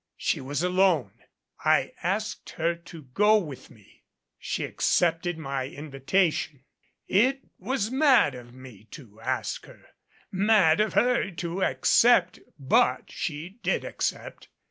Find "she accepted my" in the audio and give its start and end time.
4.39-5.67